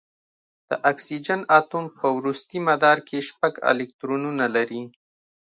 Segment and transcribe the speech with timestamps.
[0.69, 4.83] د اکسیجن اتوم په وروستي مدار کې شپږ الکترونونه لري.